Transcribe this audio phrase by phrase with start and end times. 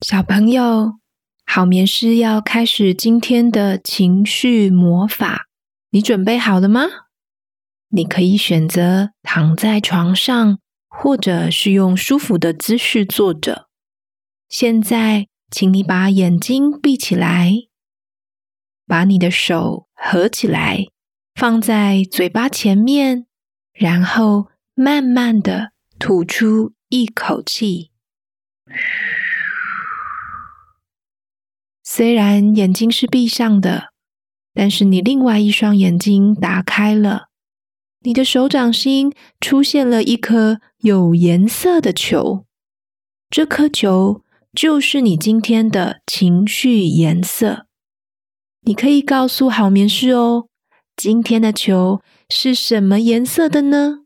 [0.00, 0.98] 小朋友，
[1.46, 5.46] 好眠师要开始今天的情绪魔法，
[5.90, 6.82] 你准备好了吗？
[7.88, 13.68] 你可以选择躺在床上，或者是用舒服的姿势坐着。
[14.48, 17.52] 现在，请你把眼睛闭起来，
[18.86, 20.88] 把你的手合起来，
[21.34, 23.26] 放在嘴巴前面，
[23.72, 27.92] 然后慢慢的吐出一口气。
[31.96, 33.92] 虽然眼睛是闭上的，
[34.52, 37.28] 但是你另外一双眼睛打开了。
[38.00, 42.46] 你的手掌心出现了一颗有颜色的球，
[43.30, 47.66] 这颗球就是你今天的情绪颜色。
[48.62, 50.48] 你可以告诉好眠师哦，
[50.96, 54.00] 今天的球是什么颜色的呢？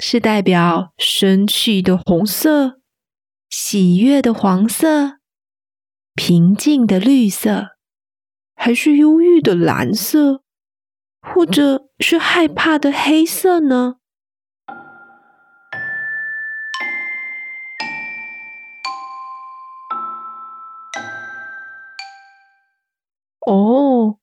[0.00, 2.80] 是代表生气的红色、
[3.48, 5.15] 喜悦的黄色？
[6.16, 7.76] 平静的绿色，
[8.54, 10.42] 还是忧郁的蓝色，
[11.20, 13.96] 或者是害怕的黑色呢？
[23.46, 24.16] 哦，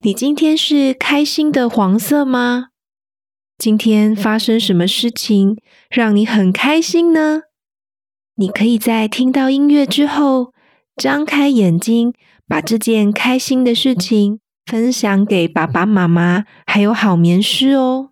[0.00, 2.68] 你今天是开心的黄色吗？
[3.56, 5.56] 今天发生什么事情
[5.88, 7.44] 让你很开心呢？
[8.34, 10.52] 你可以在听到音乐之后，
[11.00, 12.12] 张开眼睛，
[12.46, 18.09] 把这件开心的事情分享给爸爸妈妈，还有好眠师哦。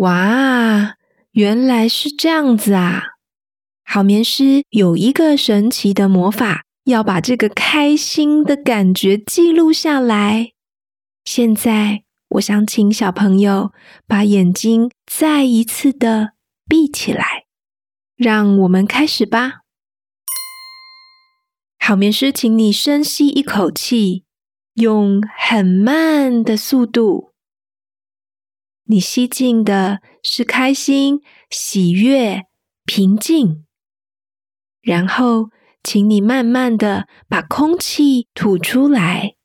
[0.00, 0.96] 哇，
[1.32, 3.02] 原来是这样子啊！
[3.84, 10.52] 好眠师有一个神奇的魔法，要把这个开心的感觉记录下来。
[11.22, 13.72] 现在，我想请小朋友
[14.06, 16.32] 把眼睛再一次的
[16.66, 17.44] 闭起来，
[18.16, 19.60] 让我们开始吧。
[21.78, 24.24] 好眠师，请你深吸一口气，
[24.76, 27.29] 用很慢的速度。
[28.90, 32.46] 你吸进的是开心、喜悦、
[32.84, 33.64] 平静，
[34.82, 39.36] 然后，请你慢慢的把空气吐出来。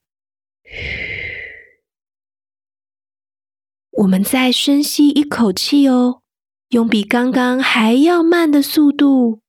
[3.91, 6.23] 我们再深吸一口气哦，
[6.69, 9.41] 用比刚刚还要慢的速度。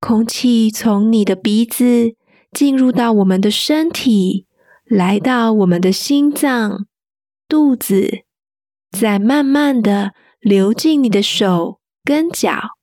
[0.00, 2.16] 空气从你的鼻子
[2.50, 4.46] 进入到我们的身体，
[4.84, 6.88] 来到我们的心脏、
[7.48, 8.24] 肚子。
[8.90, 12.76] 再慢慢的流进你的手跟脚，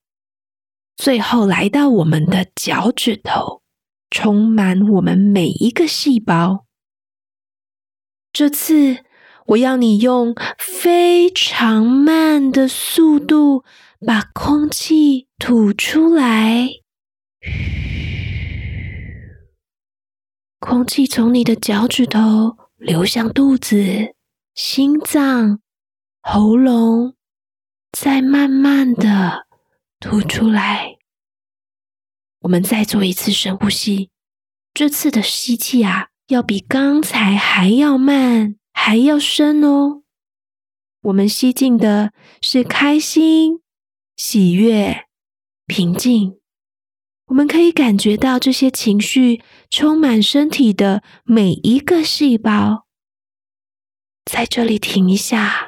[0.95, 3.61] 最后来到我们的脚趾头，
[4.09, 6.66] 充满我们每一个细胞。
[8.31, 9.03] 这次
[9.47, 13.63] 我要你用非常慢的速度
[14.05, 16.69] 把空气吐出来，
[20.59, 24.13] 空气从你的脚趾头流向肚子、
[24.53, 25.61] 心脏。
[26.27, 27.13] 喉咙，
[27.91, 29.45] 再慢慢的
[29.99, 30.97] 吐出来。
[32.39, 34.09] 我们再做一次深呼吸，
[34.73, 40.01] 这次的吸气啊，要比刚才还要慢，还要深哦。
[41.03, 42.11] 我们吸进的
[42.41, 43.61] 是开心、
[44.17, 45.05] 喜悦、
[45.67, 46.39] 平静。
[47.28, 52.87] 我们可以感觉到这些情绪充满身体的每一个细胞。
[54.25, 55.65] 在这里停一下。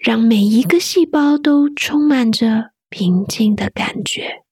[0.00, 4.42] 让每一个细胞都充满着平静的感觉，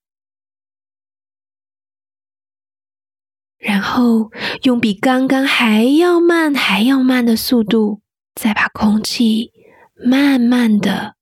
[3.56, 4.30] 然后
[4.64, 8.02] 用比刚刚还要慢、还要慢的速度，
[8.34, 9.50] 再把空气
[9.94, 11.16] 慢慢的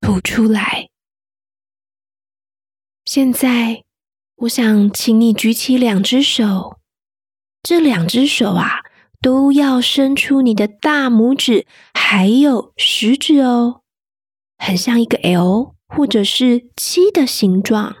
[0.00, 0.90] 吐出来。
[3.04, 3.84] 现在，
[4.38, 6.80] 我想请你举起两只手，
[7.62, 8.80] 这两只手啊，
[9.20, 13.82] 都要伸出你的大拇指，还有食指哦，
[14.56, 17.96] 很像一个 L 或者是七的形状。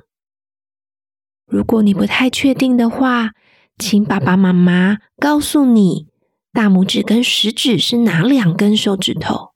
[1.46, 3.32] 如果你不太确定的话，
[3.78, 6.08] 请爸爸妈妈告诉你，
[6.52, 9.54] 大拇指跟食指是哪两根手指头。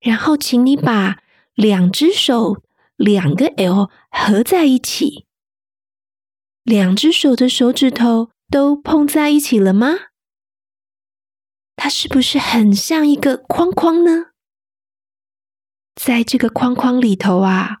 [0.00, 1.18] 然后，请你把
[1.54, 2.62] 两只手
[2.96, 5.26] 两个 L 合在一起，
[6.62, 9.94] 两只手的手指头都碰在一起了吗？
[11.74, 14.26] 它是不是很像一个框框呢？
[15.94, 17.78] 在这个框框里头啊，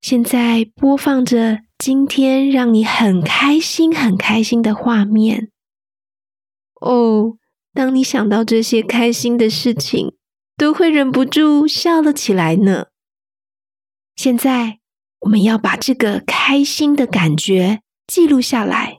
[0.00, 1.66] 现在播放着。
[1.78, 5.50] 今天让你很开心、很开心的画面
[6.80, 7.36] 哦！
[7.74, 10.16] 当你想到这些开心的事情，
[10.56, 12.86] 都会忍不住笑了起来呢。
[14.16, 14.80] 现在，
[15.20, 18.95] 我们要把这个开心的感觉记录下来。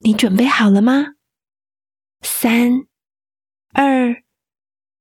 [0.00, 1.14] 你准备好了吗？
[2.20, 2.86] 三、
[3.72, 4.22] 二、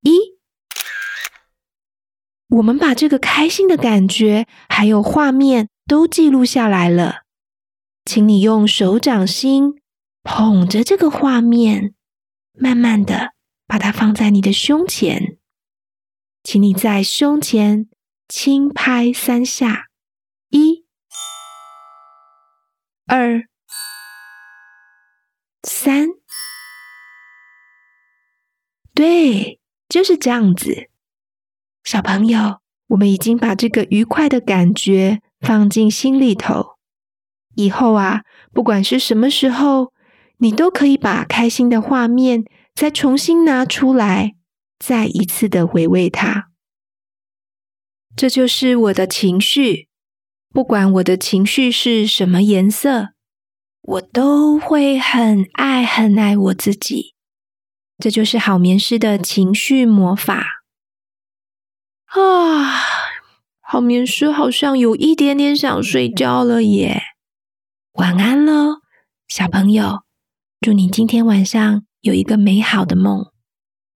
[0.01, 0.39] 一。
[2.47, 5.69] 我们把这个开心的感觉还有画面。
[5.89, 7.23] 都记录下来了，
[8.05, 9.81] 请你用手掌心
[10.21, 11.95] 捧着这个画面，
[12.53, 13.33] 慢慢的
[13.65, 15.39] 把它放在你的胸前，
[16.43, 17.89] 请你在胸前
[18.27, 19.87] 轻拍三下，
[20.49, 20.85] 一、
[23.07, 23.49] 二、
[25.81, 26.09] 三，
[28.93, 30.89] 对，就是这样子。
[31.85, 35.21] 小朋友，我们已经把这个愉快的感觉。
[35.39, 36.75] 放进心里头，
[37.55, 39.93] 以后啊，不管是什么时候，
[40.39, 42.43] 你都可以把开心的画面
[42.75, 44.35] 再重新拿出来，
[44.77, 46.49] 再一次的回味它。
[48.17, 49.87] 这就是我的情绪，
[50.49, 53.13] 不管我的情绪是什么颜色，
[53.81, 57.15] 我都会很爱很爱我自己。
[57.97, 60.63] 这就是好眠师的情绪魔法
[62.05, 62.99] 啊。
[63.59, 67.03] 好眠师好像有一点点想睡觉了耶，
[67.93, 68.81] 晚安喽，
[69.27, 70.03] 小朋友，
[70.59, 73.31] 祝你今天晚上有一个美好的梦。